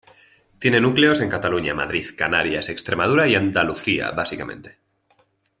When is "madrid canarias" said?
1.75-2.69